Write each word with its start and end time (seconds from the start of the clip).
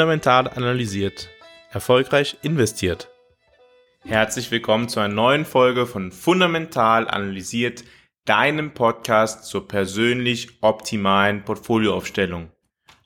Fundamental 0.00 0.48
analysiert. 0.48 1.28
Erfolgreich 1.72 2.38
investiert. 2.40 3.10
Herzlich 4.02 4.50
willkommen 4.50 4.88
zu 4.88 4.98
einer 4.98 5.12
neuen 5.12 5.44
Folge 5.44 5.84
von 5.84 6.10
Fundamental 6.10 7.06
analysiert, 7.06 7.84
deinem 8.24 8.72
Podcast 8.72 9.44
zur 9.44 9.68
persönlich 9.68 10.62
optimalen 10.62 11.44
Portfolioaufstellung. 11.44 12.50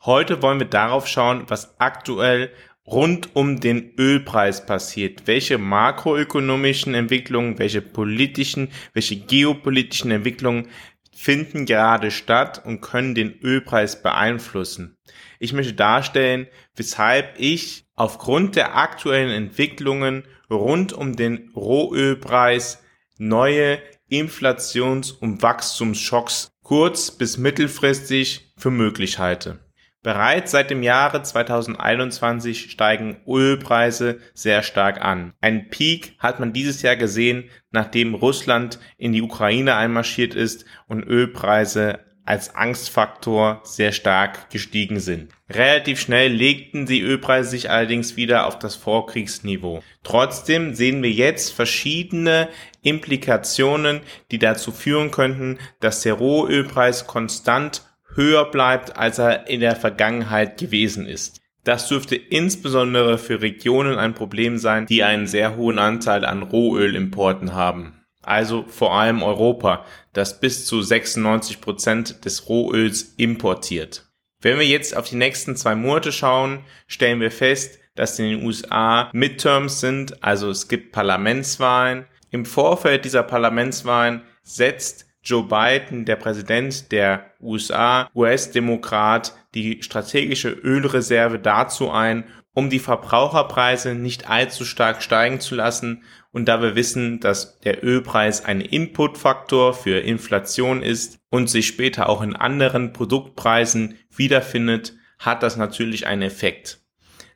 Heute 0.04 0.40
wollen 0.40 0.60
wir 0.60 0.68
darauf 0.68 1.08
schauen, 1.08 1.42
was 1.48 1.80
aktuell 1.80 2.52
rund 2.86 3.34
um 3.34 3.58
den 3.58 3.94
Ölpreis 3.98 4.64
passiert, 4.64 5.26
welche 5.26 5.58
makroökonomischen 5.58 6.94
Entwicklungen, 6.94 7.58
welche 7.58 7.82
politischen, 7.82 8.70
welche 8.92 9.16
geopolitischen 9.16 10.12
Entwicklungen 10.12 10.68
finden 11.16 11.66
gerade 11.66 12.10
statt 12.10 12.62
und 12.64 12.80
können 12.80 13.14
den 13.14 13.38
Ölpreis 13.40 14.02
beeinflussen. 14.02 14.96
Ich 15.38 15.52
möchte 15.52 15.74
darstellen, 15.74 16.46
weshalb 16.76 17.34
ich 17.38 17.86
aufgrund 17.94 18.56
der 18.56 18.76
aktuellen 18.76 19.30
Entwicklungen 19.30 20.24
rund 20.50 20.92
um 20.92 21.16
den 21.16 21.50
Rohölpreis 21.54 22.82
neue 23.18 23.78
Inflations- 24.08 25.12
und 25.12 25.42
Wachstumsschocks 25.42 26.50
kurz- 26.62 27.10
bis 27.10 27.38
mittelfristig 27.38 28.52
für 28.56 28.70
möglich 28.70 29.18
halte. 29.18 29.63
Bereits 30.04 30.50
seit 30.50 30.70
dem 30.70 30.82
Jahre 30.82 31.22
2021 31.22 32.70
steigen 32.70 33.16
Ölpreise 33.26 34.20
sehr 34.34 34.62
stark 34.62 35.00
an. 35.00 35.32
Ein 35.40 35.70
Peak 35.70 36.12
hat 36.18 36.40
man 36.40 36.52
dieses 36.52 36.82
Jahr 36.82 36.96
gesehen, 36.96 37.44
nachdem 37.70 38.14
Russland 38.14 38.78
in 38.98 39.14
die 39.14 39.22
Ukraine 39.22 39.76
einmarschiert 39.76 40.34
ist 40.34 40.66
und 40.88 41.04
Ölpreise 41.04 42.00
als 42.26 42.54
Angstfaktor 42.54 43.62
sehr 43.64 43.92
stark 43.92 44.50
gestiegen 44.50 45.00
sind. 45.00 45.32
Relativ 45.48 46.00
schnell 46.00 46.30
legten 46.30 46.84
die 46.84 47.00
Ölpreise 47.00 47.48
sich 47.48 47.70
allerdings 47.70 48.14
wieder 48.16 48.46
auf 48.46 48.58
das 48.58 48.76
Vorkriegsniveau. 48.76 49.82
Trotzdem 50.02 50.74
sehen 50.74 51.02
wir 51.02 51.10
jetzt 51.10 51.54
verschiedene 51.54 52.50
Implikationen, 52.82 54.00
die 54.30 54.38
dazu 54.38 54.70
führen 54.70 55.10
könnten, 55.10 55.58
dass 55.80 56.02
der 56.02 56.14
Rohölpreis 56.14 57.06
konstant 57.06 57.82
höher 58.16 58.50
bleibt, 58.50 58.96
als 58.96 59.18
er 59.18 59.48
in 59.48 59.60
der 59.60 59.76
Vergangenheit 59.76 60.58
gewesen 60.58 61.06
ist. 61.06 61.40
Das 61.64 61.88
dürfte 61.88 62.16
insbesondere 62.16 63.16
für 63.18 63.40
Regionen 63.40 63.98
ein 63.98 64.14
Problem 64.14 64.58
sein, 64.58 64.86
die 64.86 65.02
einen 65.02 65.26
sehr 65.26 65.56
hohen 65.56 65.78
Anteil 65.78 66.24
an 66.24 66.42
Rohölimporten 66.42 67.54
haben. 67.54 68.04
Also 68.22 68.64
vor 68.68 68.94
allem 68.94 69.22
Europa, 69.22 69.84
das 70.12 70.40
bis 70.40 70.66
zu 70.66 70.82
96 70.82 71.60
Prozent 71.60 72.24
des 72.24 72.48
Rohöls 72.48 73.14
importiert. 73.16 74.06
Wenn 74.40 74.58
wir 74.58 74.66
jetzt 74.66 74.96
auf 74.96 75.08
die 75.08 75.16
nächsten 75.16 75.56
zwei 75.56 75.74
Monate 75.74 76.12
schauen, 76.12 76.64
stellen 76.86 77.20
wir 77.20 77.30
fest, 77.30 77.78
dass 77.94 78.18
in 78.18 78.26
den 78.26 78.44
USA 78.44 79.08
Midterms 79.12 79.80
sind, 79.80 80.22
also 80.22 80.50
es 80.50 80.68
gibt 80.68 80.92
Parlamentswahlen. 80.92 82.06
Im 82.30 82.44
Vorfeld 82.44 83.04
dieser 83.04 83.22
Parlamentswahlen 83.22 84.22
setzt 84.42 85.06
Joe 85.24 85.44
Biden, 85.44 86.04
der 86.04 86.16
Präsident 86.16 86.92
der 86.92 87.30
USA, 87.40 88.10
US-Demokrat, 88.14 89.34
die 89.54 89.82
strategische 89.82 90.50
Ölreserve 90.50 91.38
dazu 91.38 91.90
ein, 91.90 92.24
um 92.52 92.70
die 92.70 92.78
Verbraucherpreise 92.78 93.94
nicht 93.94 94.28
allzu 94.28 94.64
stark 94.64 95.02
steigen 95.02 95.40
zu 95.40 95.54
lassen. 95.54 96.04
Und 96.30 96.46
da 96.46 96.62
wir 96.62 96.76
wissen, 96.76 97.20
dass 97.20 97.58
der 97.60 97.84
Ölpreis 97.84 98.44
ein 98.44 98.60
Inputfaktor 98.60 99.74
für 99.74 99.98
Inflation 99.98 100.82
ist 100.82 101.18
und 101.30 101.48
sich 101.48 101.66
später 101.66 102.08
auch 102.08 102.22
in 102.22 102.36
anderen 102.36 102.92
Produktpreisen 102.92 103.98
wiederfindet, 104.14 104.94
hat 105.18 105.42
das 105.42 105.56
natürlich 105.56 106.06
einen 106.06 106.22
Effekt. 106.22 106.80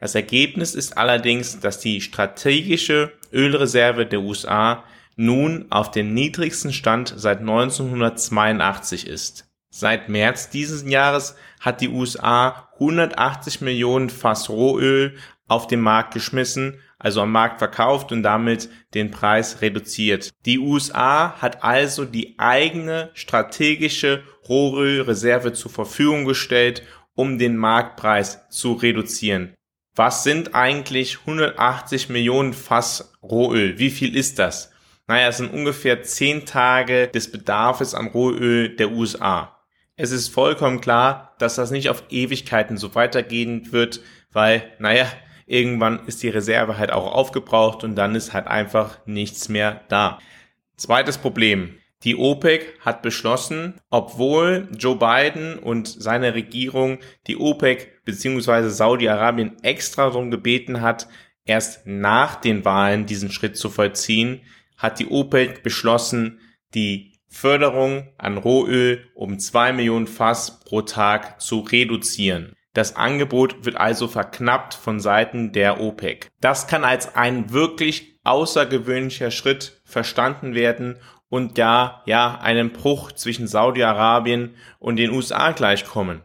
Das 0.01 0.15
Ergebnis 0.15 0.75
ist 0.75 0.97
allerdings, 0.97 1.59
dass 1.59 1.81
die 1.81 2.01
strategische 2.01 3.13
Ölreserve 3.33 4.07
der 4.07 4.21
USA 4.21 4.85
nun 5.19 5.67
auf 5.71 5.91
dem 5.91 6.15
niedrigsten 6.15 6.73
Stand 6.73 7.13
seit 7.17 7.41
1982 7.41 9.07
ist. 9.09 9.51
Seit 9.69 10.09
März 10.09 10.49
dieses 10.49 10.89
Jahres 10.89 11.37
hat 11.61 11.81
die 11.81 11.89
USA 11.89 12.71
180 12.75 13.61
Millionen 13.61 14.11
Fass 14.11 14.49
Rohöl 14.49 15.17
auf 15.49 15.67
den 15.67 15.81
Markt 15.81 16.15
geschmissen, 16.15 16.81
also 16.99 17.23
am 17.23 17.33
Markt 17.33 17.59
verkauft 17.59 18.13
und 18.13 18.23
damit 18.23 18.71
den 18.95 19.11
Preis 19.11 19.61
reduziert. 19.61 20.31
Die 20.47 20.61
USA 20.61 21.35
hat 21.41 21.65
also 21.65 22.05
die 22.05 22.39
eigene 22.39 23.11
strategische 23.15 24.23
Rohölreserve 24.49 25.53
zur 25.53 25.73
Verfügung 25.73 26.27
gestellt, 26.27 26.83
um 27.15 27.39
den 27.39 27.57
Marktpreis 27.57 28.49
zu 28.51 28.75
reduzieren. 28.75 29.55
Was 29.97 30.23
sind 30.23 30.55
eigentlich 30.55 31.19
180 31.21 32.09
Millionen 32.09 32.53
Fass 32.53 33.13
Rohöl? 33.21 33.81
Wie 33.81 33.91
viel 33.91 34.17
ist 34.17 34.39
das? 34.39 34.71
Naja, 35.09 35.29
es 35.29 35.39
sind 35.39 35.55
ungefähr 35.55 36.03
zehn 36.03 36.45
Tage 36.45 37.09
des 37.09 37.33
Bedarfs 37.33 37.95
an 37.95 38.09
Rohöl 38.09 38.77
der 38.77 38.91
USA. 38.91 39.59
Es 39.97 40.13
ist 40.13 40.29
vollkommen 40.29 40.83
klar, 40.83 41.35
dass 41.39 41.57
das 41.57 41.71
nicht 41.71 41.89
auf 41.89 42.05
Ewigkeiten 42.11 42.77
so 42.77 42.95
weitergehen 42.95 43.73
wird, 43.73 44.03
weil, 44.33 44.63
naja, 44.79 45.07
irgendwann 45.47 46.07
ist 46.07 46.23
die 46.23 46.29
Reserve 46.29 46.77
halt 46.77 46.93
auch 46.93 47.11
aufgebraucht 47.11 47.85
und 47.85 47.97
dann 47.97 48.15
ist 48.15 48.35
halt 48.35 48.47
einfach 48.47 48.99
nichts 49.07 49.49
mehr 49.49 49.81
da. 49.89 50.19
Zweites 50.77 51.17
Problem. 51.17 51.75
Die 52.05 52.15
OPEC 52.15 52.79
hat 52.81 53.01
beschlossen, 53.01 53.81
obwohl 53.89 54.69
Joe 54.77 54.97
Biden 54.97 55.59
und 55.59 55.89
seine 55.89 56.35
Regierung 56.35 56.99
die 57.27 57.39
OPEC 57.39 58.05
bzw. 58.05 58.69
Saudi-Arabien 58.69 59.57
extra 59.63 60.05
darum 60.05 60.31
gebeten 60.31 60.83
hat, 60.83 61.09
erst 61.47 61.87
nach 61.87 62.37
den 62.37 62.65
Wahlen 62.67 63.07
diesen 63.07 63.33
Schritt 63.33 63.57
zu 63.57 63.71
vollziehen, 63.71 64.43
hat 64.79 64.99
die 64.99 65.09
OPEC 65.09 65.63
beschlossen, 65.63 66.41
die 66.75 67.13
Förderung 67.29 68.09
an 68.17 68.39
Rohöl 68.39 69.05
um 69.15 69.39
zwei 69.39 69.73
Millionen 69.73 70.07
Fass 70.07 70.61
pro 70.61 70.81
Tag 70.83 71.41
zu 71.43 71.61
reduzieren. 71.61 72.55
Das 72.73 72.97
Angebot 72.97 73.65
wird 73.65 73.77
also 73.77 74.09
verknappt 74.09 74.75
von 74.75 75.01
Seiten 75.01 75.53
der 75.53 75.81
OPEC. 75.81 76.29
Das 76.41 76.69
kann 76.69 76.85
als 76.85 77.15
ein 77.17 77.53
wirklich 77.53 78.19
außergewöhnlicher 78.25 79.31
Schritt 79.31 79.81
verstanden 79.85 80.55
werden 80.55 80.99
und 81.29 81.59
ja, 81.59 82.03
ja, 82.07 82.39
einem 82.41 82.73
Bruch 82.73 83.13
zwischen 83.13 83.47
Saudi-Arabien 83.47 84.55
und 84.79 84.97
den 84.97 85.11
USA 85.11 85.53
gleichkommen. 85.53 86.23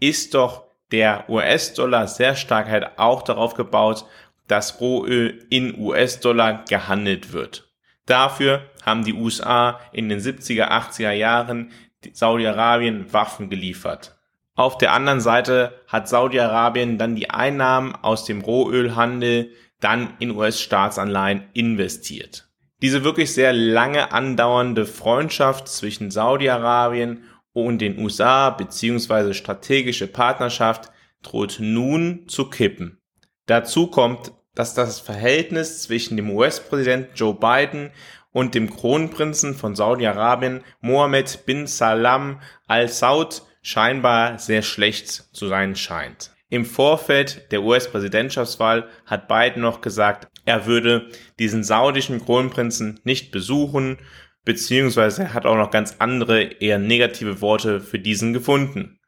Ist 0.00 0.34
doch 0.34 0.64
der 0.90 1.28
US-Dollar 1.28 2.08
sehr 2.08 2.34
stark 2.34 2.68
halt 2.68 2.98
auch 2.98 3.22
darauf 3.22 3.54
gebaut, 3.54 4.06
dass 4.46 4.80
Rohöl 4.80 5.46
in 5.50 5.78
US-Dollar 5.78 6.64
gehandelt 6.68 7.32
wird. 7.32 7.73
Dafür 8.06 8.62
haben 8.84 9.04
die 9.04 9.14
USA 9.14 9.80
in 9.92 10.08
den 10.08 10.20
70er, 10.20 10.68
80er 10.70 11.12
Jahren 11.12 11.72
Saudi-Arabien 12.12 13.12
Waffen 13.12 13.48
geliefert. 13.48 14.16
Auf 14.56 14.78
der 14.78 14.92
anderen 14.92 15.20
Seite 15.20 15.80
hat 15.88 16.08
Saudi-Arabien 16.08 16.98
dann 16.98 17.16
die 17.16 17.30
Einnahmen 17.30 17.94
aus 17.94 18.24
dem 18.24 18.40
Rohölhandel 18.42 19.50
dann 19.80 20.14
in 20.18 20.30
US-Staatsanleihen 20.30 21.44
investiert. 21.54 22.48
Diese 22.82 23.02
wirklich 23.02 23.32
sehr 23.32 23.52
lange 23.52 24.12
andauernde 24.12 24.86
Freundschaft 24.86 25.68
zwischen 25.68 26.10
Saudi-Arabien 26.10 27.24
und 27.52 27.78
den 27.78 27.98
USA 27.98 28.50
bzw. 28.50 29.32
strategische 29.32 30.06
Partnerschaft 30.06 30.92
droht 31.22 31.56
nun 31.60 32.28
zu 32.28 32.50
kippen. 32.50 32.98
Dazu 33.46 33.88
kommt 33.88 34.32
dass 34.54 34.74
das 34.74 35.00
Verhältnis 35.00 35.82
zwischen 35.82 36.16
dem 36.16 36.30
US-Präsidenten 36.30 37.14
Joe 37.14 37.34
Biden 37.34 37.90
und 38.32 38.54
dem 38.54 38.70
Kronprinzen 38.70 39.54
von 39.54 39.74
Saudi-Arabien 39.74 40.62
Mohammed 40.80 41.46
bin 41.46 41.66
Salam 41.66 42.40
al-Saud 42.66 43.42
scheinbar 43.62 44.38
sehr 44.38 44.62
schlecht 44.62 45.08
zu 45.08 45.48
sein 45.48 45.76
scheint. 45.76 46.30
Im 46.50 46.64
Vorfeld 46.64 47.50
der 47.50 47.62
US-Präsidentschaftswahl 47.62 48.88
hat 49.06 49.28
Biden 49.28 49.62
noch 49.62 49.80
gesagt, 49.80 50.28
er 50.44 50.66
würde 50.66 51.08
diesen 51.38 51.64
saudischen 51.64 52.24
Kronprinzen 52.24 53.00
nicht 53.02 53.32
besuchen, 53.32 53.98
beziehungsweise 54.44 55.22
er 55.22 55.34
hat 55.34 55.46
auch 55.46 55.56
noch 55.56 55.70
ganz 55.70 55.96
andere, 55.98 56.42
eher 56.42 56.78
negative 56.78 57.40
Worte 57.40 57.80
für 57.80 57.98
diesen 57.98 58.34
gefunden. 58.34 59.00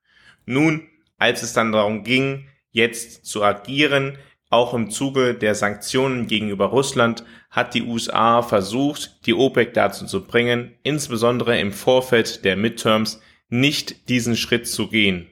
Nun, 0.46 0.88
als 1.18 1.42
es 1.42 1.52
dann 1.52 1.72
darum 1.72 2.04
ging, 2.04 2.48
jetzt 2.70 3.26
zu 3.26 3.44
agieren, 3.44 4.18
auch 4.48 4.74
im 4.74 4.90
Zuge 4.90 5.34
der 5.34 5.54
Sanktionen 5.54 6.26
gegenüber 6.26 6.66
Russland 6.66 7.24
hat 7.50 7.74
die 7.74 7.82
USA 7.82 8.42
versucht, 8.42 9.26
die 9.26 9.34
OPEC 9.34 9.74
dazu 9.74 10.06
zu 10.06 10.24
bringen, 10.24 10.74
insbesondere 10.82 11.58
im 11.58 11.72
Vorfeld 11.72 12.44
der 12.44 12.56
Midterms 12.56 13.20
nicht 13.48 14.08
diesen 14.08 14.36
Schritt 14.36 14.68
zu 14.68 14.88
gehen. 14.88 15.28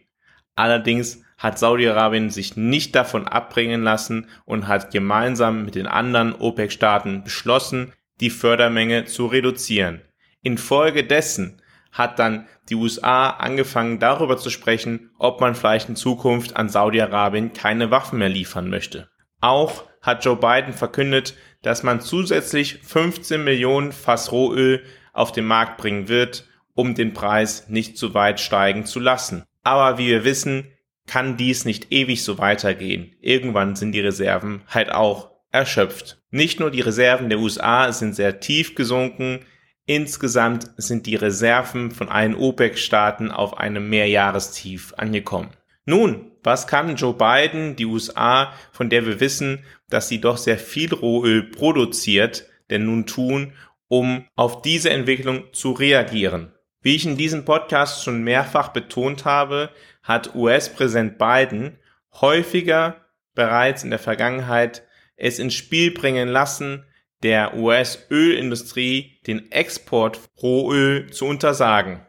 Allerdings 0.56 1.22
hat 1.38 1.58
Saudi-Arabien 1.58 2.30
sich 2.30 2.56
nicht 2.56 2.94
davon 2.94 3.26
abbringen 3.26 3.82
lassen 3.82 4.28
und 4.44 4.66
hat 4.66 4.92
gemeinsam 4.92 5.64
mit 5.64 5.74
den 5.74 5.86
anderen 5.86 6.34
OPEC-Staaten 6.34 7.24
beschlossen, 7.24 7.92
die 8.20 8.30
Fördermenge 8.30 9.04
zu 9.04 9.26
reduzieren. 9.26 10.00
Infolgedessen 10.42 11.60
hat 11.94 12.18
dann 12.18 12.46
die 12.68 12.74
USA 12.74 13.30
angefangen 13.30 14.00
darüber 14.00 14.36
zu 14.36 14.50
sprechen, 14.50 15.12
ob 15.18 15.40
man 15.40 15.54
vielleicht 15.54 15.88
in 15.88 15.96
Zukunft 15.96 16.56
an 16.56 16.68
Saudi-Arabien 16.68 17.52
keine 17.54 17.90
Waffen 17.90 18.18
mehr 18.18 18.28
liefern 18.28 18.68
möchte. 18.68 19.08
Auch 19.40 19.84
hat 20.02 20.24
Joe 20.24 20.36
Biden 20.36 20.74
verkündet, 20.74 21.34
dass 21.62 21.82
man 21.82 22.00
zusätzlich 22.00 22.80
15 22.82 23.42
Millionen 23.42 23.92
Fass 23.92 24.32
Rohöl 24.32 24.82
auf 25.12 25.32
den 25.32 25.46
Markt 25.46 25.78
bringen 25.78 26.08
wird, 26.08 26.46
um 26.74 26.94
den 26.94 27.14
Preis 27.14 27.68
nicht 27.68 27.96
zu 27.96 28.12
weit 28.12 28.40
steigen 28.40 28.84
zu 28.84 28.98
lassen. 28.98 29.44
Aber 29.62 29.96
wie 29.96 30.08
wir 30.08 30.24
wissen, 30.24 30.66
kann 31.06 31.36
dies 31.36 31.64
nicht 31.64 31.92
ewig 31.92 32.24
so 32.24 32.38
weitergehen. 32.38 33.14
Irgendwann 33.20 33.76
sind 33.76 33.92
die 33.92 34.00
Reserven 34.00 34.62
halt 34.66 34.90
auch 34.90 35.30
erschöpft. 35.52 36.18
Nicht 36.30 36.58
nur 36.58 36.70
die 36.70 36.80
Reserven 36.80 37.28
der 37.28 37.38
USA 37.38 37.92
sind 37.92 38.14
sehr 38.14 38.40
tief 38.40 38.74
gesunken, 38.74 39.46
insgesamt 39.86 40.70
sind 40.76 41.06
die 41.06 41.16
Reserven 41.16 41.90
von 41.90 42.08
allen 42.08 42.34
OPEC-Staaten 42.34 43.30
auf 43.30 43.58
einem 43.58 43.88
Mehrjahrestief 43.88 44.94
angekommen. 44.96 45.50
Nun, 45.86 46.32
was 46.42 46.66
kann 46.66 46.96
Joe 46.96 47.14
Biden, 47.14 47.76
die 47.76 47.84
USA, 47.84 48.52
von 48.72 48.88
der 48.88 49.06
wir 49.06 49.20
wissen, 49.20 49.64
dass 49.90 50.08
sie 50.08 50.20
doch 50.20 50.38
sehr 50.38 50.58
viel 50.58 50.92
Rohöl 50.94 51.42
produziert, 51.42 52.46
denn 52.70 52.86
nun 52.86 53.06
tun, 53.06 53.52
um 53.88 54.24
auf 54.34 54.62
diese 54.62 54.90
Entwicklung 54.90 55.52
zu 55.52 55.72
reagieren? 55.72 56.52
Wie 56.80 56.96
ich 56.96 57.06
in 57.06 57.16
diesem 57.16 57.44
Podcast 57.44 58.02
schon 58.04 58.24
mehrfach 58.24 58.68
betont 58.68 59.24
habe, 59.24 59.70
hat 60.02 60.34
US-Präsident 60.34 61.18
Biden 61.18 61.78
häufiger 62.20 62.96
bereits 63.34 63.84
in 63.84 63.90
der 63.90 63.98
Vergangenheit 63.98 64.82
es 65.16 65.38
ins 65.38 65.54
Spiel 65.54 65.92
bringen 65.92 66.28
lassen, 66.28 66.84
der 67.24 67.56
US-Ölindustrie 67.56 69.18
den 69.26 69.50
Export 69.50 70.20
Rohöl 70.42 71.10
zu 71.10 71.24
untersagen. 71.24 72.00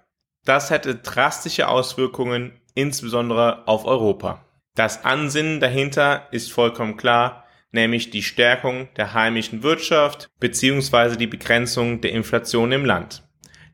Das 0.43 0.69
hätte 0.69 0.95
drastische 0.95 1.69
Auswirkungen 1.69 2.51
insbesondere 2.75 3.67
auf 3.67 3.85
Europa. 3.85 4.45
Das 4.75 5.05
Ansinnen 5.05 5.61
dahinter 5.61 6.27
ist 6.31 6.51
vollkommen 6.51 6.97
klar, 6.97 7.45
nämlich 7.71 8.09
die 8.09 8.23
Stärkung 8.23 8.89
der 8.97 9.13
heimischen 9.13 9.63
Wirtschaft 9.63 10.27
bzw. 10.41 11.15
die 11.15 11.27
Begrenzung 11.27 12.01
der 12.01 12.11
Inflation 12.11 12.73
im 12.73 12.83
Land. 12.83 13.23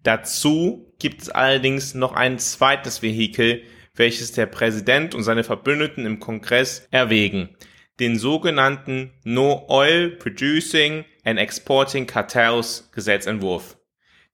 Dazu 0.04 0.94
gibt 1.00 1.24
es 1.24 1.30
allerdings 1.30 1.96
noch 1.96 2.14
ein 2.14 2.38
zweites 2.38 3.02
Vehikel, 3.02 3.64
welches 3.96 4.32
der 4.32 4.46
Präsident 4.46 5.16
und 5.16 5.24
seine 5.24 5.44
Verbündeten 5.44 6.06
im 6.06 6.20
Kongress 6.20 6.88
erwägen, 6.92 7.50
den 8.00 8.18
sogenannten 8.18 9.12
No 9.24 9.66
Oil 9.68 10.12
Producing 10.12 11.04
and 11.24 11.40
Exporting 11.40 12.08
Cartels 12.08 12.90
Gesetzentwurf. 12.94 13.78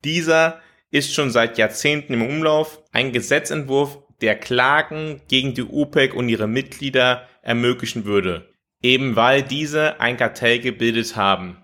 Dieser 0.04 0.62
ist 0.92 1.13
schon 1.13 1.31
seit 1.31 1.57
Jahrzehnten 1.57 2.13
im 2.13 2.22
Umlauf, 2.22 2.81
ein 2.92 3.12
Gesetzentwurf, 3.12 4.00
der 4.22 4.36
Klagen 4.36 5.22
gegen 5.28 5.54
die 5.54 5.63
OPEC 5.63 6.13
und 6.13 6.30
ihre 6.30 6.48
Mitglieder 6.48 7.28
ermöglichen 7.42 8.06
würde, 8.06 8.50
eben 8.81 9.16
weil 9.16 9.44
diese 9.44 10.00
ein 10.00 10.18
Kartell 10.18 10.60
gebildet 10.60 11.16
haben. 11.16 11.63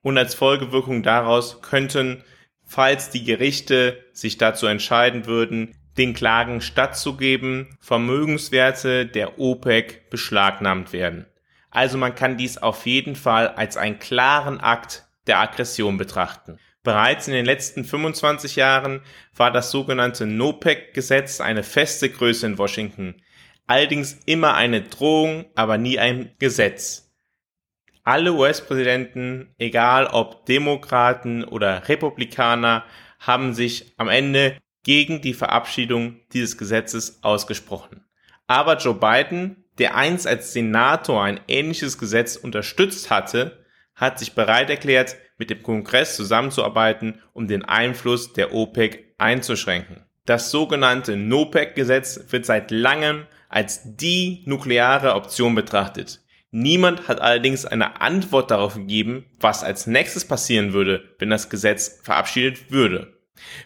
Und 0.00 0.16
als 0.16 0.34
Folgewirkung 0.34 1.02
daraus 1.02 1.60
könnten, 1.60 2.22
falls 2.64 3.10
die 3.10 3.24
Gerichte 3.24 4.04
sich 4.12 4.38
dazu 4.38 4.66
entscheiden 4.66 5.26
würden, 5.26 5.74
den 5.96 6.14
Klagen 6.14 6.60
stattzugeben, 6.60 7.76
Vermögenswerte 7.80 9.06
der 9.06 9.40
OPEC 9.40 10.08
beschlagnahmt 10.10 10.92
werden. 10.92 11.26
Also 11.70 11.98
man 11.98 12.14
kann 12.14 12.36
dies 12.36 12.58
auf 12.58 12.86
jeden 12.86 13.16
Fall 13.16 13.48
als 13.48 13.76
einen 13.76 13.98
klaren 13.98 14.60
Akt 14.60 15.06
der 15.26 15.40
Aggression 15.40 15.98
betrachten. 15.98 16.58
Bereits 16.82 17.28
in 17.28 17.34
den 17.34 17.44
letzten 17.44 17.84
25 17.84 18.56
Jahren 18.56 19.02
war 19.36 19.50
das 19.50 19.70
sogenannte 19.70 20.26
NOPEC-Gesetz 20.26 21.40
eine 21.40 21.62
feste 21.62 22.08
Größe 22.08 22.46
in 22.46 22.58
Washington. 22.58 23.20
Allerdings 23.66 24.20
immer 24.24 24.54
eine 24.54 24.82
Drohung, 24.82 25.44
aber 25.54 25.76
nie 25.76 25.98
ein 25.98 26.34
Gesetz. 26.38 27.12
Alle 28.04 28.32
US-Präsidenten, 28.32 29.54
egal 29.58 30.06
ob 30.06 30.46
Demokraten 30.46 31.44
oder 31.44 31.86
Republikaner, 31.88 32.84
haben 33.18 33.52
sich 33.52 33.92
am 33.98 34.08
Ende 34.08 34.56
gegen 34.82 35.20
die 35.20 35.34
Verabschiedung 35.34 36.20
dieses 36.32 36.56
Gesetzes 36.56 37.22
ausgesprochen. 37.22 38.06
Aber 38.46 38.78
Joe 38.78 38.94
Biden 38.94 39.64
der 39.78 39.96
einst 39.96 40.26
als 40.26 40.52
Senator 40.52 41.22
ein 41.22 41.40
ähnliches 41.48 41.98
Gesetz 41.98 42.36
unterstützt 42.36 43.10
hatte, 43.10 43.64
hat 43.94 44.18
sich 44.18 44.32
bereit 44.34 44.70
erklärt, 44.70 45.16
mit 45.38 45.50
dem 45.50 45.62
Kongress 45.62 46.16
zusammenzuarbeiten, 46.16 47.20
um 47.32 47.46
den 47.46 47.64
Einfluss 47.64 48.32
der 48.32 48.52
OPEC 48.52 49.14
einzuschränken. 49.18 50.04
Das 50.26 50.50
sogenannte 50.50 51.16
NOPEC-Gesetz 51.16 52.26
wird 52.30 52.44
seit 52.44 52.70
langem 52.70 53.26
als 53.48 53.96
die 53.96 54.42
nukleare 54.44 55.14
Option 55.14 55.54
betrachtet. 55.54 56.20
Niemand 56.50 57.08
hat 57.08 57.20
allerdings 57.20 57.64
eine 57.64 58.00
Antwort 58.00 58.50
darauf 58.50 58.74
gegeben, 58.74 59.26
was 59.38 59.64
als 59.64 59.86
nächstes 59.86 60.24
passieren 60.24 60.72
würde, 60.72 61.14
wenn 61.18 61.30
das 61.30 61.50
Gesetz 61.50 62.00
verabschiedet 62.02 62.70
würde. 62.70 63.18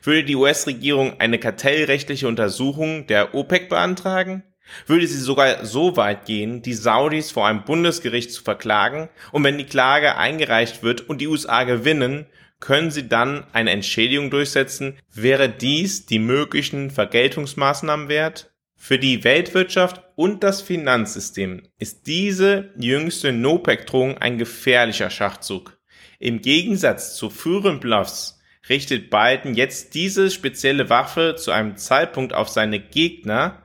Würde 0.03 0.25
die 0.25 0.37
US-Regierung 0.37 1.19
eine 1.21 1.39
kartellrechtliche 1.39 2.29
Untersuchung 2.29 3.07
der 3.07 3.35
OPEC 3.35 3.69
beantragen? 3.69 4.43
Würde 4.87 5.07
sie 5.07 5.19
sogar 5.19 5.65
so 5.65 5.97
weit 5.97 6.25
gehen, 6.25 6.63
die 6.63 6.75
Saudis 6.75 7.31
vor 7.31 7.47
einem 7.47 7.65
Bundesgericht 7.65 8.33
zu 8.33 8.43
verklagen 8.43 9.09
und 9.31 9.45
wenn 9.45 9.59
die 9.59 9.67
Klage 9.67 10.17
eingereicht 10.17 10.83
wird 10.83 11.09
und 11.09 11.21
die 11.21 11.29
USA 11.29 11.65
gewinnen, 11.65 12.27
können 12.61 12.93
sie 12.93 13.09
dann 13.09 13.45
eine 13.53 13.71
Entschädigung 13.71 14.31
durchsetzen? 14.31 14.97
Wäre 15.13 15.49
dies 15.49 16.07
die 16.07 16.21
möglichen 16.21 16.91
Vergeltungsmaßnahmen 16.91 18.09
wert? 18.09 18.53
Für 18.77 18.99
die 18.99 19.25
Weltwirtschaft 19.25 20.03
und 20.17 20.43
das 20.43 20.63
Finanzsystem 20.63 21.63
ist 21.79 22.07
diese 22.07 22.71
jüngste 22.77 23.33
NOPEC-Drohung 23.33 24.19
ein 24.19 24.39
gefährlicher 24.39 25.11
Schachzug. 25.11 25.79
Im 26.19 26.41
Gegensatz 26.41 27.17
zu 27.17 27.31
früheren 27.31 27.81
Bluffs 27.81 28.41
richtet 28.69 29.11
Biden 29.11 29.55
jetzt 29.55 29.95
diese 29.95 30.31
spezielle 30.31 30.89
Waffe 30.89 31.35
zu 31.37 31.51
einem 31.51 31.77
Zeitpunkt 31.77 32.33
auf 32.33 32.49
seine 32.49 32.79
Gegner, 32.79 33.62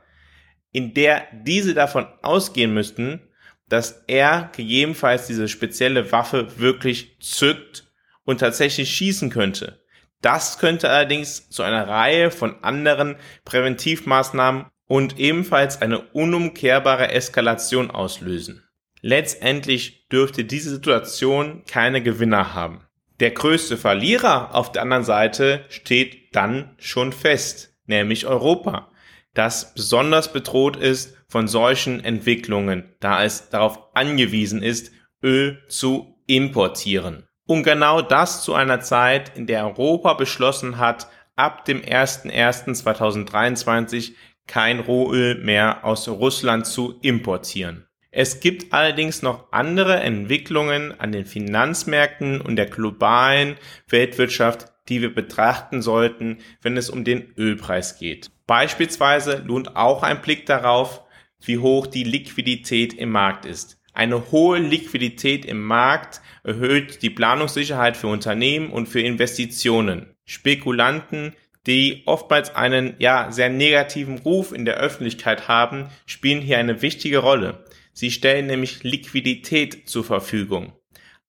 in 0.77 0.93
der 0.93 1.25
diese 1.31 1.73
davon 1.73 2.05
ausgehen 2.21 2.71
müssten, 2.71 3.19
dass 3.67 4.03
er 4.05 4.51
gegebenenfalls 4.55 5.25
diese 5.25 5.47
spezielle 5.47 6.11
Waffe 6.11 6.59
wirklich 6.59 7.17
zückt 7.19 7.91
und 8.25 8.41
tatsächlich 8.41 8.91
schießen 8.91 9.31
könnte. 9.31 9.83
Das 10.21 10.59
könnte 10.59 10.87
allerdings 10.91 11.49
zu 11.49 11.63
einer 11.63 11.87
Reihe 11.87 12.29
von 12.29 12.63
anderen 12.63 13.15
Präventivmaßnahmen 13.43 14.67
und 14.85 15.17
ebenfalls 15.17 15.81
eine 15.81 15.99
unumkehrbare 15.99 17.09
Eskalation 17.09 17.89
auslösen. 17.89 18.63
Letztendlich 19.01 20.07
dürfte 20.09 20.45
diese 20.45 20.69
Situation 20.69 21.63
keine 21.67 22.03
Gewinner 22.03 22.53
haben. 22.53 22.85
Der 23.19 23.31
größte 23.31 23.77
Verlierer 23.77 24.53
auf 24.53 24.71
der 24.71 24.83
anderen 24.83 25.05
Seite 25.05 25.65
steht 25.69 26.35
dann 26.35 26.75
schon 26.77 27.13
fest, 27.13 27.73
nämlich 27.87 28.27
Europa 28.27 28.91
das 29.37 29.73
besonders 29.73 30.33
bedroht 30.33 30.75
ist 30.77 31.15
von 31.27 31.47
solchen 31.47 32.03
Entwicklungen, 32.03 32.95
da 32.99 33.23
es 33.23 33.49
darauf 33.49 33.95
angewiesen 33.95 34.63
ist, 34.63 34.91
Öl 35.23 35.63
zu 35.67 36.15
importieren. 36.25 37.27
Und 37.47 37.61
genau 37.63 38.01
das 38.01 38.43
zu 38.43 38.55
einer 38.55 38.81
Zeit, 38.81 39.37
in 39.37 39.47
der 39.47 39.65
Europa 39.65 40.15
beschlossen 40.15 40.77
hat, 40.77 41.07
ab 41.35 41.65
dem 41.65 41.81
01.01.2023 41.81 44.13
kein 44.47 44.79
Rohöl 44.79 45.43
mehr 45.43 45.85
aus 45.85 46.07
Russland 46.07 46.65
zu 46.65 46.97
importieren. 47.01 47.85
Es 48.09 48.39
gibt 48.39 48.73
allerdings 48.73 49.21
noch 49.21 49.51
andere 49.51 49.97
Entwicklungen 49.97 50.99
an 50.99 51.11
den 51.11 51.25
Finanzmärkten 51.25 52.41
und 52.41 52.55
der 52.55 52.65
globalen 52.65 53.57
Weltwirtschaft, 53.89 54.71
die 54.89 55.01
wir 55.01 55.13
betrachten 55.13 55.81
sollten, 55.81 56.37
wenn 56.61 56.77
es 56.77 56.89
um 56.89 57.03
den 57.03 57.33
Ölpreis 57.37 57.99
geht. 57.99 58.31
Beispielsweise 58.47 59.43
lohnt 59.45 59.75
auch 59.75 60.03
ein 60.03 60.21
Blick 60.21 60.45
darauf, 60.45 61.01
wie 61.41 61.57
hoch 61.57 61.87
die 61.87 62.03
Liquidität 62.03 62.93
im 62.93 63.09
Markt 63.09 63.45
ist. 63.45 63.77
Eine 63.93 64.31
hohe 64.31 64.59
Liquidität 64.59 65.45
im 65.45 65.63
Markt 65.63 66.21
erhöht 66.43 67.01
die 67.01 67.09
Planungssicherheit 67.09 67.97
für 67.97 68.07
Unternehmen 68.07 68.69
und 68.69 68.87
für 68.87 69.01
Investitionen. 69.01 70.13
Spekulanten, 70.23 71.33
die 71.65 72.03
oftmals 72.05 72.55
einen 72.55 72.93
ja 72.99 73.31
sehr 73.31 73.49
negativen 73.49 74.19
Ruf 74.19 74.53
in 74.53 74.65
der 74.65 74.77
Öffentlichkeit 74.77 75.47
haben, 75.47 75.89
spielen 76.05 76.41
hier 76.41 76.59
eine 76.59 76.81
wichtige 76.81 77.17
Rolle. 77.17 77.65
Sie 77.91 78.11
stellen 78.11 78.45
nämlich 78.45 78.83
Liquidität 78.83 79.89
zur 79.89 80.03
Verfügung. 80.03 80.73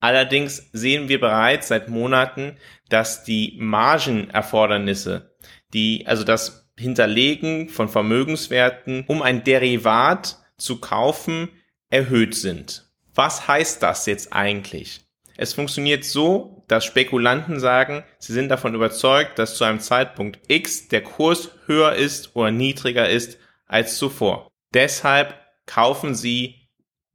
Allerdings 0.01 0.71
sehen 0.73 1.09
wir 1.09 1.21
bereits 1.21 1.69
seit 1.69 1.89
Monaten, 1.89 2.57
dass 2.89 3.25
die 3.25 3.57
Margenerfordernisse, 3.59 5.35
die 5.73 6.07
also 6.07 6.25
das 6.25 6.71
Hinterlegen 6.79 7.69
von 7.69 7.89
Vermögenswerten, 7.89 9.05
um 9.09 9.23
ein 9.23 9.43
Derivat 9.43 10.39
zu 10.57 10.81
kaufen, 10.81 11.49
erhöht 11.91 12.35
sind. 12.35 12.89
Was 13.15 13.49
heißt 13.49 13.83
das 13.83 14.07
jetzt 14.07 14.33
eigentlich? 14.33 15.01
Es 15.37 15.55
funktioniert 15.55 16.05
so, 16.05 16.65
dass 16.69 16.85
Spekulanten 16.85 17.59
sagen, 17.61 18.05
sie 18.19 18.33
sind 18.33 18.49
davon 18.49 18.75
überzeugt, 18.75 19.39
dass 19.39 19.57
zu 19.57 19.65
einem 19.65 19.81
Zeitpunkt 19.81 20.39
X 20.49 20.89
der 20.89 21.03
Kurs 21.03 21.51
höher 21.67 21.95
ist 21.95 22.37
oder 22.37 22.51
niedriger 22.51 23.09
ist 23.09 23.39
als 23.67 23.99
zuvor. 23.99 24.49
Deshalb 24.75 25.35
kaufen 25.67 26.15
sie 26.15 26.69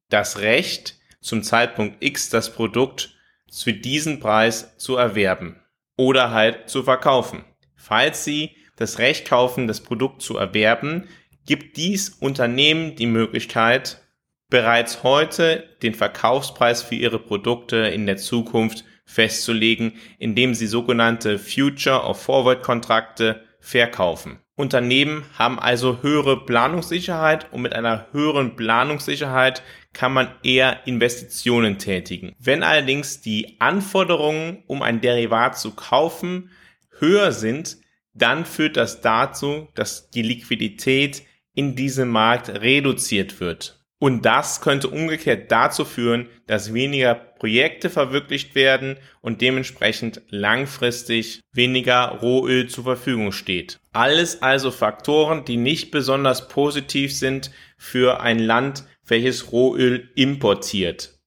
das 0.10 0.40
Recht, 0.40 0.98
zum 1.24 1.42
Zeitpunkt 1.42 2.04
X 2.04 2.30
das 2.30 2.54
Produkt 2.54 3.16
für 3.52 3.74
diesen 3.74 4.20
Preis 4.20 4.78
zu 4.78 4.96
erwerben 4.96 5.60
oder 5.98 6.32
halt 6.32 6.70
zu 6.70 6.84
verkaufen. 6.84 7.46
Falls 7.76 8.24
sie 8.24 8.56
das 8.76 9.00
Recht 9.00 9.28
kaufen, 9.28 9.68
das 9.68 9.82
Produkt 9.82 10.22
zu 10.22 10.38
erwerben, 10.38 11.08
gibt 11.46 11.78
dies 11.78 12.10
Unternehmen 12.10 12.96
die 12.96 13.06
Möglichkeit, 13.06 14.02
bereits 14.50 15.04
heute 15.04 15.68
den 15.82 15.94
Verkaufspreis 15.94 16.84
für 16.84 16.96
ihre 16.96 17.20
Produkte 17.20 17.78
in 17.78 18.06
der 18.06 18.18
Zukunft 18.18 18.86
festzulegen, 19.06 19.94
indem 20.20 20.54
sie 20.54 20.68
sogenannte 20.68 21.40
Future 21.40 22.04
of 22.04 22.22
Forward 22.22 22.64
Kontrakte 22.64 23.44
verkaufen. 23.60 24.43
Unternehmen 24.56 25.24
haben 25.38 25.60
also 25.60 26.04
höhere 26.04 26.46
Planungssicherheit 26.46 27.52
und 27.52 27.62
mit 27.62 27.74
einer 27.74 28.08
höheren 28.12 28.56
Planungssicherheit 28.56 29.64
kann 29.94 30.14
man 30.14 30.30
eher 30.44 30.86
Investitionen 30.86 31.80
tätigen. 31.80 32.36
Wenn 32.40 32.62
allerdings 32.62 33.22
die 33.22 33.56
Anforderungen, 33.60 34.64
um 34.68 34.84
ein 34.84 35.02
Derivat 35.02 35.58
zu 35.58 35.72
kaufen, 35.72 36.52
höher 37.00 37.32
sind, 37.32 37.78
dann 38.14 38.46
führt 38.46 38.78
das 38.78 39.02
dazu, 39.02 39.70
dass 39.74 40.12
die 40.12 40.22
Liquidität 40.22 41.24
in 41.56 41.76
diesem 41.76 42.10
Markt 42.10 42.50
reduziert 42.50 43.40
wird. 43.40 43.83
Und 44.04 44.26
das 44.26 44.60
könnte 44.60 44.90
umgekehrt 44.90 45.50
dazu 45.50 45.86
führen, 45.86 46.28
dass 46.46 46.74
weniger 46.74 47.16
Projekte 47.16 47.90
verwirklicht 47.90 48.54
werden 48.54 48.98
und 49.22 49.40
dementsprechend 49.40 50.22
langfristig 50.28 51.40
weniger 51.54 52.20
Rohöl 52.22 52.68
zur 52.68 52.84
Verfügung 52.84 53.32
steht. 53.32 53.80
Alles 53.94 54.42
also 54.42 54.72
Faktoren, 54.72 55.46
die 55.46 55.56
nicht 55.56 55.90
besonders 55.92 56.50
positiv 56.50 57.16
sind 57.16 57.52
für 57.78 58.20
ein 58.20 58.40
Land, 58.40 58.84
welches 59.08 59.54
Rohöl 59.54 60.10
importiert. 60.16 61.18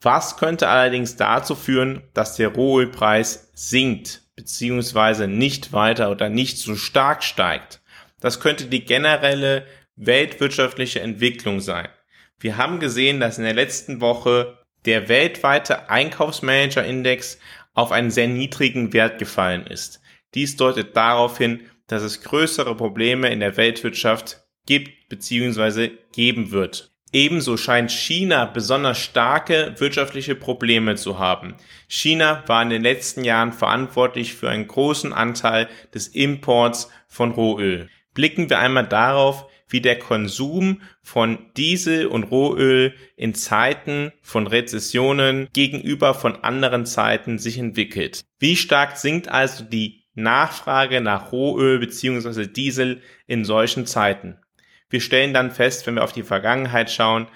Was 0.00 0.38
könnte 0.38 0.68
allerdings 0.68 1.16
dazu 1.16 1.54
führen, 1.54 2.04
dass 2.14 2.36
der 2.36 2.48
Rohölpreis 2.48 3.50
sinkt 3.52 4.22
bzw. 4.34 5.26
nicht 5.26 5.74
weiter 5.74 6.10
oder 6.10 6.30
nicht 6.30 6.56
so 6.56 6.74
stark 6.74 7.22
steigt? 7.22 7.82
Das 8.18 8.40
könnte 8.40 8.64
die 8.64 8.86
generelle 8.86 9.66
weltwirtschaftliche 9.96 11.00
Entwicklung 11.00 11.60
sein. 11.60 11.88
Wir 12.40 12.56
haben 12.56 12.78
gesehen, 12.78 13.20
dass 13.20 13.38
in 13.38 13.44
der 13.44 13.54
letzten 13.54 14.00
Woche 14.00 14.58
der 14.84 15.08
weltweite 15.08 15.90
Einkaufsmanager-Index 15.90 17.38
auf 17.74 17.92
einen 17.92 18.10
sehr 18.10 18.28
niedrigen 18.28 18.92
Wert 18.92 19.18
gefallen 19.18 19.66
ist. 19.66 20.00
Dies 20.34 20.56
deutet 20.56 20.96
darauf 20.96 21.38
hin, 21.38 21.62
dass 21.86 22.02
es 22.02 22.22
größere 22.22 22.76
Probleme 22.76 23.28
in 23.30 23.40
der 23.40 23.56
Weltwirtschaft 23.56 24.42
gibt 24.66 25.08
bzw. 25.08 25.90
geben 26.12 26.50
wird. 26.50 26.92
Ebenso 27.12 27.56
scheint 27.56 27.90
China 27.90 28.44
besonders 28.44 28.98
starke 28.98 29.74
wirtschaftliche 29.78 30.34
Probleme 30.34 30.94
zu 30.96 31.18
haben. 31.18 31.54
China 31.88 32.44
war 32.46 32.62
in 32.62 32.68
den 32.68 32.82
letzten 32.82 33.24
Jahren 33.24 33.52
verantwortlich 33.52 34.34
für 34.34 34.50
einen 34.50 34.66
großen 34.68 35.14
Anteil 35.14 35.68
des 35.94 36.08
Imports 36.08 36.90
von 37.06 37.30
Rohöl. 37.30 37.88
Blicken 38.12 38.50
wir 38.50 38.58
einmal 38.58 38.86
darauf, 38.86 39.46
wie 39.68 39.80
der 39.80 39.98
Konsum 39.98 40.80
von 41.02 41.38
Diesel 41.56 42.06
und 42.06 42.24
Rohöl 42.24 42.94
in 43.16 43.34
Zeiten 43.34 44.12
von 44.22 44.46
Rezessionen 44.46 45.48
gegenüber 45.52 46.14
von 46.14 46.36
anderen 46.36 46.86
Zeiten 46.86 47.38
sich 47.38 47.58
entwickelt. 47.58 48.24
Wie 48.38 48.56
stark 48.56 48.96
sinkt 48.96 49.28
also 49.28 49.64
die 49.64 50.04
Nachfrage 50.14 51.00
nach 51.00 51.32
Rohöl 51.32 51.78
bzw. 51.78 52.46
Diesel 52.46 53.02
in 53.26 53.44
solchen 53.44 53.86
Zeiten? 53.86 54.38
Wir 54.90 55.00
stellen 55.00 55.34
dann 55.34 55.50
fest, 55.50 55.86
wenn 55.86 55.96
wir 55.96 56.04
auf 56.04 56.12
die 56.12 56.22
Vergangenheit 56.22 56.90
schauen, 56.90 57.28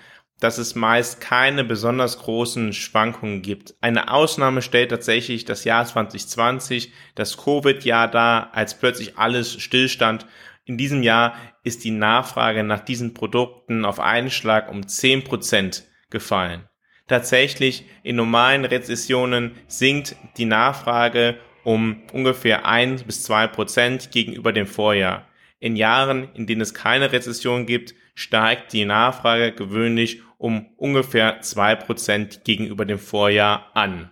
dass 0.43 0.59
es 0.59 0.75
meist 0.75 1.21
keine 1.21 1.63
besonders 1.63 2.19
großen 2.19 2.73
Schwankungen 2.73 3.43
gibt. 3.43 3.75
Eine 3.81 4.13
Ausnahme 4.13 4.61
stellt 4.61 4.91
tatsächlich 4.91 5.45
das 5.45 5.63
Jahr 5.63 5.87
2020, 5.87 6.93
das 7.15 7.37
Covid-Jahr 7.37 8.11
da, 8.11 8.51
als 8.53 8.77
plötzlich 8.77 9.17
alles 9.19 9.53
stillstand 9.61 10.27
in 10.65 10.79
diesem 10.79 11.03
Jahr 11.03 11.35
ist 11.65 11.85
die 11.85 11.91
Nachfrage 11.91 12.63
nach 12.63 12.81
diesen 12.81 13.15
Produkten 13.15 13.85
auf 13.85 13.99
einen 13.99 14.31
Schlag 14.31 14.71
um 14.71 14.83
10% 14.83 15.83
gefallen. 16.11 16.69
Tatsächlich 17.09 17.85
in 18.03 18.17
normalen 18.17 18.65
Rezessionen 18.65 19.57
sinkt 19.67 20.17
die 20.37 20.45
Nachfrage 20.45 21.39
um 21.65 22.03
ungefähr 22.13 22.67
1 22.67 23.05
bis 23.05 23.25
2 23.25 23.49
Prozent 23.49 24.11
gegenüber 24.13 24.53
dem 24.53 24.67
Vorjahr. 24.67 25.29
In 25.59 25.77
Jahren, 25.77 26.33
in 26.35 26.47
denen 26.47 26.61
es 26.61 26.75
keine 26.75 27.13
Rezession 27.13 27.67
gibt, 27.67 27.95
steigt 28.15 28.73
die 28.73 28.85
Nachfrage 28.85 29.53
gewöhnlich 29.53 30.23
um 30.39 30.67
ungefähr 30.77 31.41
2 31.41 31.77
Prozent 31.77 32.45
gegenüber 32.45 32.85
dem 32.85 32.99
Vorjahr 32.99 33.71
an. 33.75 34.11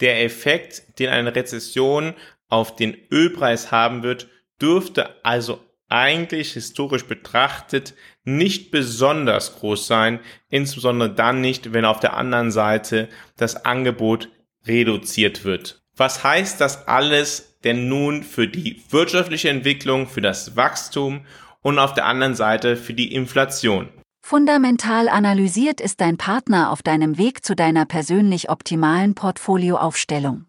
Der 0.00 0.22
Effekt, 0.22 0.98
den 0.98 1.08
eine 1.08 1.34
Rezession 1.34 2.14
auf 2.48 2.76
den 2.76 2.96
Ölpreis 3.10 3.72
haben 3.72 4.02
wird, 4.02 4.28
dürfte 4.60 5.24
also 5.24 5.65
eigentlich 5.88 6.52
historisch 6.52 7.06
betrachtet 7.06 7.94
nicht 8.24 8.70
besonders 8.70 9.56
groß 9.56 9.86
sein, 9.86 10.20
insbesondere 10.48 11.14
dann 11.14 11.40
nicht, 11.40 11.72
wenn 11.72 11.84
auf 11.84 12.00
der 12.00 12.16
anderen 12.16 12.50
Seite 12.50 13.08
das 13.36 13.64
Angebot 13.64 14.28
reduziert 14.66 15.44
wird. 15.44 15.82
Was 15.96 16.24
heißt 16.24 16.60
das 16.60 16.88
alles 16.88 17.58
denn 17.64 17.88
nun 17.88 18.22
für 18.22 18.48
die 18.48 18.82
wirtschaftliche 18.90 19.48
Entwicklung, 19.48 20.08
für 20.08 20.20
das 20.20 20.56
Wachstum 20.56 21.24
und 21.62 21.78
auf 21.78 21.94
der 21.94 22.06
anderen 22.06 22.34
Seite 22.34 22.76
für 22.76 22.94
die 22.94 23.14
Inflation? 23.14 23.88
Fundamental 24.22 25.08
analysiert 25.08 25.80
ist 25.80 26.00
dein 26.00 26.16
Partner 26.16 26.72
auf 26.72 26.82
deinem 26.82 27.16
Weg 27.16 27.44
zu 27.44 27.54
deiner 27.54 27.86
persönlich 27.86 28.50
optimalen 28.50 29.14
Portfolioaufstellung. 29.14 30.46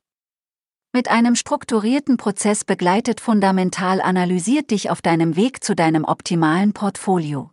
Mit 0.97 1.09
einem 1.09 1.35
strukturierten 1.35 2.17
Prozess 2.17 2.65
begleitet 2.65 3.21
Fundamental 3.21 4.01
analysiert 4.01 4.71
dich 4.71 4.89
auf 4.89 5.03
deinem 5.03 5.35
Weg 5.35 5.63
zu 5.63 5.75
deinem 5.75 6.03
optimalen 6.03 6.73
Portfolio. 6.73 7.51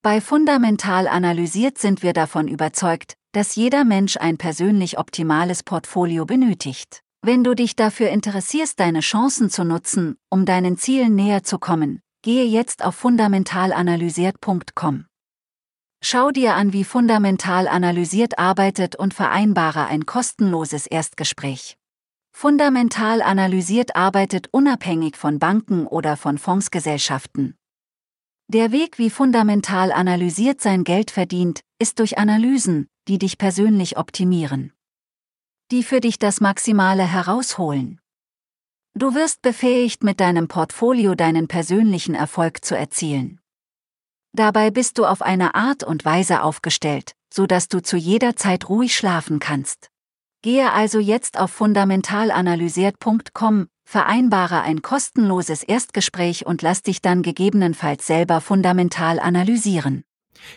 Bei 0.00 0.22
Fundamental 0.22 1.06
analysiert 1.06 1.76
sind 1.76 2.02
wir 2.02 2.14
davon 2.14 2.48
überzeugt, 2.48 3.18
dass 3.32 3.56
jeder 3.56 3.84
Mensch 3.84 4.16
ein 4.16 4.38
persönlich 4.38 4.98
optimales 4.98 5.64
Portfolio 5.64 6.24
benötigt. 6.24 7.02
Wenn 7.20 7.44
du 7.44 7.54
dich 7.54 7.76
dafür 7.76 8.08
interessierst, 8.08 8.80
deine 8.80 9.00
Chancen 9.00 9.50
zu 9.50 9.62
nutzen, 9.62 10.16
um 10.30 10.46
deinen 10.46 10.78
Zielen 10.78 11.14
näher 11.14 11.42
zu 11.42 11.58
kommen, 11.58 12.00
gehe 12.22 12.46
jetzt 12.46 12.82
auf 12.82 12.94
fundamentalanalysiert.com. 12.94 15.04
Schau 16.02 16.30
dir 16.30 16.54
an, 16.54 16.72
wie 16.72 16.84
fundamental 16.84 17.68
analysiert 17.68 18.38
arbeitet 18.38 18.96
und 18.96 19.12
vereinbare 19.12 19.88
ein 19.88 20.06
kostenloses 20.06 20.86
Erstgespräch. 20.86 21.76
Fundamental 22.38 23.22
analysiert 23.22 23.96
arbeitet 23.96 24.48
unabhängig 24.52 25.16
von 25.16 25.38
Banken 25.38 25.86
oder 25.86 26.18
von 26.18 26.36
Fondsgesellschaften. 26.36 27.56
Der 28.48 28.72
Weg, 28.72 28.98
wie 28.98 29.08
fundamental 29.08 29.90
analysiert 29.90 30.60
sein 30.60 30.84
Geld 30.84 31.10
verdient, 31.10 31.62
ist 31.78 31.98
durch 31.98 32.18
Analysen, 32.18 32.88
die 33.08 33.16
dich 33.16 33.38
persönlich 33.38 33.96
optimieren. 33.96 34.74
Die 35.70 35.82
für 35.82 36.00
dich 36.00 36.18
das 36.18 36.42
Maximale 36.42 37.10
herausholen. 37.10 38.02
Du 38.92 39.14
wirst 39.14 39.40
befähigt, 39.40 40.04
mit 40.04 40.20
deinem 40.20 40.46
Portfolio 40.46 41.14
deinen 41.14 41.48
persönlichen 41.48 42.14
Erfolg 42.14 42.62
zu 42.66 42.76
erzielen. 42.76 43.40
Dabei 44.34 44.70
bist 44.70 44.98
du 44.98 45.06
auf 45.06 45.22
eine 45.22 45.54
Art 45.54 45.84
und 45.84 46.04
Weise 46.04 46.42
aufgestellt, 46.42 47.12
so 47.32 47.46
dass 47.46 47.68
du 47.68 47.80
zu 47.80 47.96
jeder 47.96 48.36
Zeit 48.36 48.68
ruhig 48.68 48.94
schlafen 48.94 49.38
kannst. 49.38 49.90
Gehe 50.46 50.72
also 50.72 51.00
jetzt 51.00 51.40
auf 51.40 51.50
fundamentalanalysiert.com, 51.50 53.66
vereinbare 53.82 54.60
ein 54.60 54.80
kostenloses 54.80 55.64
Erstgespräch 55.64 56.46
und 56.46 56.62
lass 56.62 56.84
dich 56.84 57.02
dann 57.02 57.22
gegebenenfalls 57.22 58.06
selber 58.06 58.40
fundamental 58.40 59.18
analysieren. 59.18 60.04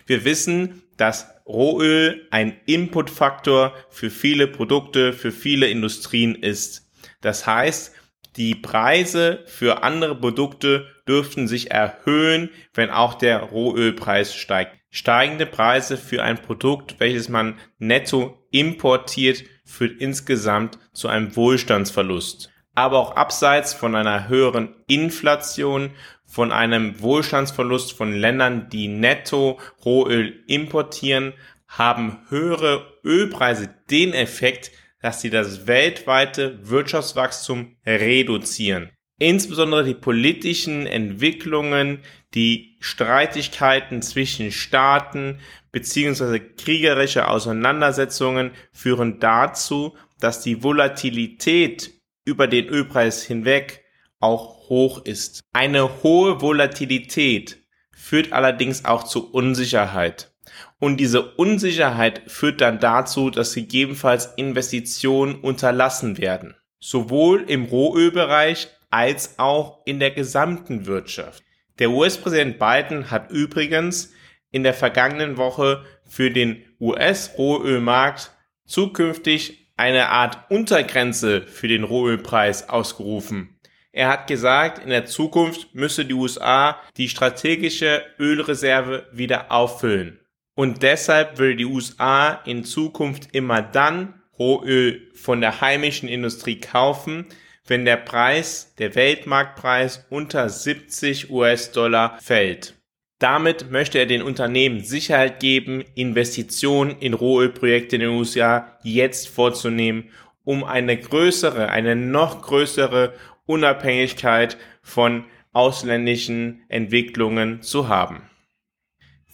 Wir 0.05 0.25
wissen, 0.25 0.84
dass 0.98 1.34
Rohöl 1.48 2.27
ein 2.29 2.55
Inputfaktor 2.67 3.74
für 3.89 4.12
viele 4.12 4.46
Produkte, 4.46 5.12
für 5.12 5.31
viele 5.31 5.65
Industrien 5.65 6.36
ist. 6.36 6.88
Das 7.22 7.48
heißt, 7.48 7.96
die 8.36 8.53
Preise 8.53 9.43
für 9.48 9.81
andere 9.81 10.15
Produkte 10.15 10.86
dürften 11.08 11.48
sich 11.48 11.72
erhöhen, 11.72 12.51
wenn 12.75 12.91
auch 12.91 13.15
der 13.15 13.39
Rohölpreis 13.39 14.36
steigt. 14.36 14.77
Steigende 14.91 15.48
Preise 15.48 15.98
für 15.98 16.22
ein 16.22 16.39
Produkt, 16.39 17.00
welches 17.00 17.27
man 17.27 17.58
netto 17.79 18.38
importiert, 18.51 19.43
führt 19.69 20.01
insgesamt 20.01 20.79
zu 20.93 21.07
einem 21.07 21.35
Wohlstandsverlust. 21.35 22.49
Aber 22.75 22.97
auch 22.97 23.15
abseits 23.15 23.73
von 23.73 23.95
einer 23.95 24.27
höheren 24.27 24.75
Inflation, 24.88 25.91
von 26.25 26.51
einem 26.51 27.01
Wohlstandsverlust 27.01 27.93
von 27.93 28.13
Ländern, 28.13 28.69
die 28.69 28.88
netto 28.88 29.59
Rohöl 29.85 30.43
importieren, 30.47 31.33
haben 31.67 32.19
höhere 32.29 32.99
Ölpreise 33.03 33.69
den 33.89 34.13
Effekt, 34.13 34.71
dass 35.01 35.21
sie 35.21 35.29
das 35.29 35.67
weltweite 35.67 36.59
Wirtschaftswachstum 36.67 37.77
reduzieren. 37.85 38.89
Insbesondere 39.19 39.83
die 39.83 39.93
politischen 39.93 40.88
Entwicklungen, 40.88 41.99
die 42.33 42.77
Streitigkeiten 42.79 44.01
zwischen 44.01 44.51
Staaten 44.51 45.39
bzw. 45.73 46.39
kriegerische 46.39 47.27
Auseinandersetzungen 47.27 48.51
führen 48.71 49.19
dazu, 49.19 49.95
dass 50.19 50.41
die 50.41 50.63
Volatilität 50.63 51.91
über 52.23 52.47
den 52.47 52.67
Ölpreis 52.67 53.23
hinweg 53.23 53.83
auch 54.19 54.69
hoch 54.69 55.03
ist. 55.05 55.41
Eine 55.51 56.03
hohe 56.03 56.41
Volatilität 56.41 57.57
führt 57.91 58.31
allerdings 58.31 58.85
auch 58.85 59.03
zu 59.03 59.31
Unsicherheit. 59.31 60.33
Und 60.79 60.97
diese 60.97 61.35
Unsicherheit 61.35 62.21
führt 62.27 62.61
dann 62.61 62.79
dazu, 62.79 63.29
dass 63.29 63.53
gegebenenfalls 63.53 64.27
Investitionen 64.38 65.35
unterlassen 65.35 66.17
werden. 66.17 66.55
Sowohl 66.79 67.43
im 67.49 67.65
Rohölbereich 67.65 68.69
als 68.89 69.38
auch 69.39 69.81
in 69.86 70.00
der 70.00 70.12
gesamten 70.12 70.86
Wirtschaft. 70.86 71.43
Der 71.79 71.91
US-Präsident 71.91 72.60
Biden 72.60 73.12
hat 73.12 73.31
übrigens 73.31 74.13
in 74.51 74.63
der 74.63 74.74
vergangenen 74.74 75.38
Woche 75.38 75.86
für 76.08 76.31
den 76.31 76.65
US-Rohölmarkt 76.79 78.31
zukünftig 78.65 79.72
eine 79.77 80.10
Art 80.10 80.51
Untergrenze 80.51 81.43
für 81.43 81.67
den 81.67 81.84
Rohölpreis 81.84 82.67
ausgerufen. 82.67 83.60
Er 83.91 84.10
hat 84.10 84.27
gesagt, 84.27 84.79
in 84.79 84.89
der 84.89 85.05
Zukunft 85.05 85.74
müsse 85.74 86.05
die 86.05 86.13
USA 86.13 86.79
die 86.98 87.10
strategische 87.10 88.03
Ölreserve 88.19 89.08
wieder 89.12 89.51
auffüllen. 89.51 90.19
Und 90.53 90.84
deshalb 90.84 91.38
will 91.38 91.55
die 91.55 91.65
USA 91.65 92.34
in 92.46 92.65
Zukunft 92.65 93.29
immer 93.31 93.62
dann 93.62 94.22
Rohöl 94.38 95.10
von 95.15 95.41
der 95.41 95.62
heimischen 95.62 96.10
Industrie 96.10 96.60
kaufen, 96.60 97.25
wenn 97.69 97.85
der 97.85 97.97
Preis, 97.97 98.73
der 98.77 98.95
Weltmarktpreis 98.95 100.05
unter 100.09 100.49
70 100.49 101.29
US-Dollar 101.29 102.17
fällt. 102.21 102.75
Damit 103.19 103.69
möchte 103.69 103.99
er 103.99 104.05
den 104.05 104.21
Unternehmen 104.21 104.83
Sicherheit 104.83 105.39
geben, 105.39 105.83
Investitionen 105.93 106.95
in 106.99 107.13
Rohölprojekte 107.13 107.97
in 107.97 108.01
den 108.01 108.11
USA 108.11 108.77
jetzt 108.81 109.27
vorzunehmen, 109.27 110.09
um 110.45 110.63
eine 110.63 110.97
größere, 110.97 111.69
eine 111.69 111.95
noch 111.95 112.41
größere 112.41 113.13
Unabhängigkeit 113.45 114.57
von 114.81 115.25
ausländischen 115.51 116.63
Entwicklungen 116.69 117.61
zu 117.61 117.89
haben. 117.89 118.29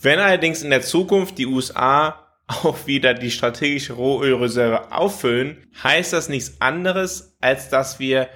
Wenn 0.01 0.19
allerdings 0.19 0.63
in 0.63 0.71
der 0.71 0.81
Zukunft 0.81 1.37
die 1.37 1.45
USA 1.45 2.24
auch 2.47 2.87
wieder 2.87 3.13
die 3.13 3.31
strategische 3.31 3.93
Rohölreserve 3.93 4.91
auffüllen, 4.91 5.67
heißt 5.83 6.13
das 6.13 6.29
nichts 6.29 6.61
anderes, 6.61 7.35
als 7.41 7.69
dass 7.69 7.99
wir 7.99 8.29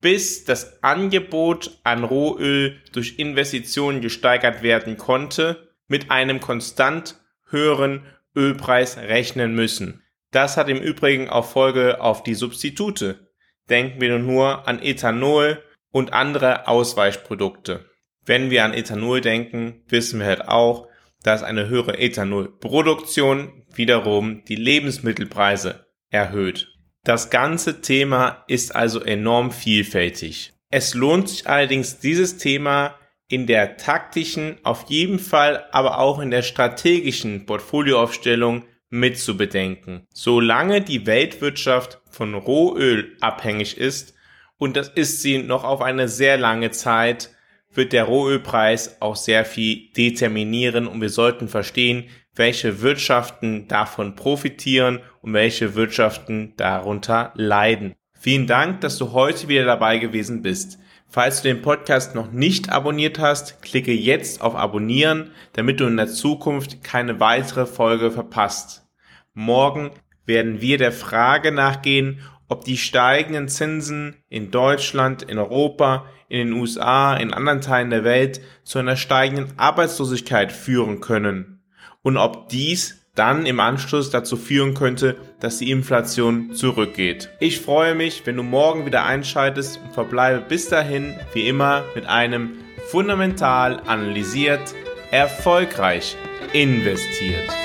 bis 0.00 0.44
das 0.44 0.82
Angebot 0.82 1.78
an 1.82 2.04
Rohöl 2.04 2.78
durch 2.92 3.18
Investitionen 3.18 4.02
gesteigert 4.02 4.62
werden 4.62 4.98
konnte, 4.98 5.72
mit 5.88 6.10
einem 6.10 6.40
konstant 6.40 7.16
höheren 7.48 8.04
Ölpreis 8.36 8.98
rechnen 8.98 9.54
müssen. 9.54 10.02
Das 10.30 10.56
hat 10.56 10.68
im 10.68 10.82
Übrigen 10.82 11.30
auch 11.30 11.46
Folge 11.46 12.00
auf 12.02 12.22
die 12.22 12.34
Substitute. 12.34 13.30
Denken 13.70 14.00
wir 14.00 14.18
nur 14.18 14.68
an 14.68 14.82
Ethanol 14.82 15.62
und 15.90 16.12
andere 16.12 16.68
Ausweichprodukte. 16.68 17.88
Wenn 18.26 18.50
wir 18.50 18.64
an 18.64 18.74
Ethanol 18.74 19.20
denken, 19.20 19.84
wissen 19.88 20.20
wir 20.20 20.26
halt 20.26 20.48
auch, 20.48 20.88
dass 21.24 21.42
eine 21.42 21.68
höhere 21.68 21.98
Ethanolproduktion 21.98 23.64
wiederum 23.74 24.44
die 24.44 24.54
Lebensmittelpreise 24.54 25.86
erhöht. 26.10 26.68
Das 27.02 27.30
ganze 27.30 27.80
Thema 27.80 28.44
ist 28.46 28.76
also 28.76 29.00
enorm 29.00 29.50
vielfältig. 29.50 30.52
Es 30.70 30.94
lohnt 30.94 31.28
sich 31.28 31.48
allerdings 31.48 31.98
dieses 31.98 32.38
Thema 32.38 32.94
in 33.28 33.46
der 33.46 33.76
taktischen, 33.76 34.58
auf 34.62 34.84
jeden 34.88 35.18
Fall 35.18 35.64
aber 35.72 35.98
auch 35.98 36.20
in 36.20 36.30
der 36.30 36.42
strategischen 36.42 37.46
Portfolioaufstellung 37.46 38.64
mitzubedenken. 38.90 40.06
Solange 40.12 40.82
die 40.82 41.06
Weltwirtschaft 41.06 42.00
von 42.10 42.34
Rohöl 42.34 43.16
abhängig 43.20 43.78
ist, 43.78 44.14
und 44.56 44.76
das 44.76 44.88
ist 44.88 45.20
sie 45.20 45.38
noch 45.38 45.64
auf 45.64 45.80
eine 45.80 46.08
sehr 46.08 46.36
lange 46.36 46.70
Zeit, 46.70 47.30
wird 47.74 47.92
der 47.92 48.04
Rohölpreis 48.04 49.00
auch 49.00 49.16
sehr 49.16 49.44
viel 49.44 49.90
determinieren 49.96 50.86
und 50.86 51.00
wir 51.00 51.10
sollten 51.10 51.48
verstehen, 51.48 52.04
welche 52.34 52.80
Wirtschaften 52.80 53.68
davon 53.68 54.14
profitieren 54.14 55.00
und 55.20 55.32
welche 55.34 55.74
Wirtschaften 55.74 56.54
darunter 56.56 57.32
leiden. 57.34 57.94
Vielen 58.18 58.46
Dank, 58.46 58.80
dass 58.80 58.98
du 58.98 59.12
heute 59.12 59.48
wieder 59.48 59.64
dabei 59.64 59.98
gewesen 59.98 60.42
bist. 60.42 60.78
Falls 61.08 61.42
du 61.42 61.48
den 61.48 61.62
Podcast 61.62 62.14
noch 62.14 62.32
nicht 62.32 62.70
abonniert 62.72 63.18
hast, 63.18 63.62
klicke 63.62 63.92
jetzt 63.92 64.40
auf 64.40 64.56
Abonnieren, 64.56 65.30
damit 65.52 65.78
du 65.78 65.86
in 65.86 65.96
der 65.96 66.08
Zukunft 66.08 66.82
keine 66.82 67.20
weitere 67.20 67.66
Folge 67.66 68.10
verpasst. 68.10 68.88
Morgen 69.32 69.90
werden 70.26 70.60
wir 70.60 70.78
der 70.78 70.90
Frage 70.90 71.52
nachgehen, 71.52 72.20
ob 72.48 72.64
die 72.64 72.76
steigenden 72.76 73.48
Zinsen 73.48 74.16
in 74.28 74.50
Deutschland, 74.50 75.22
in 75.22 75.38
Europa, 75.38 76.06
in 76.34 76.48
den 76.48 76.60
USA, 76.60 77.14
in 77.14 77.32
anderen 77.32 77.60
Teilen 77.60 77.90
der 77.90 78.02
Welt 78.02 78.40
zu 78.64 78.80
einer 78.80 78.96
steigenden 78.96 79.52
Arbeitslosigkeit 79.56 80.50
führen 80.50 81.00
können 81.00 81.60
und 82.02 82.16
ob 82.16 82.48
dies 82.48 83.06
dann 83.14 83.46
im 83.46 83.60
Anschluss 83.60 84.10
dazu 84.10 84.36
führen 84.36 84.74
könnte, 84.74 85.16
dass 85.38 85.58
die 85.58 85.70
Inflation 85.70 86.52
zurückgeht. 86.52 87.30
Ich 87.38 87.60
freue 87.60 87.94
mich, 87.94 88.26
wenn 88.26 88.36
du 88.36 88.42
morgen 88.42 88.84
wieder 88.84 89.04
einschaltest 89.04 89.78
und 89.84 89.92
verbleibe 89.92 90.40
bis 90.40 90.68
dahin 90.68 91.14
wie 91.32 91.46
immer 91.46 91.84
mit 91.94 92.06
einem 92.06 92.54
fundamental 92.90 93.80
analysiert, 93.86 94.74
erfolgreich 95.12 96.16
investiert. 96.52 97.63